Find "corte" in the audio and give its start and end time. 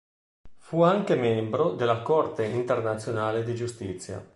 2.01-2.45